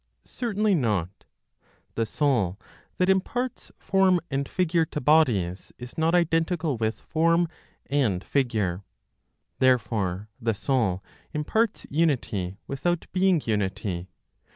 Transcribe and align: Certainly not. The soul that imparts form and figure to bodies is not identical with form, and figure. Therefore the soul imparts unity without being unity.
Certainly 0.25 0.73
not. 0.73 1.25
The 1.93 2.07
soul 2.07 2.57
that 2.97 3.07
imparts 3.07 3.71
form 3.77 4.19
and 4.31 4.49
figure 4.49 4.83
to 4.87 4.99
bodies 4.99 5.71
is 5.77 5.95
not 5.95 6.15
identical 6.15 6.75
with 6.77 6.99
form, 6.99 7.47
and 7.85 8.23
figure. 8.23 8.83
Therefore 9.59 10.27
the 10.41 10.55
soul 10.55 11.03
imparts 11.33 11.85
unity 11.91 12.57
without 12.65 13.05
being 13.13 13.43
unity. 13.45 14.09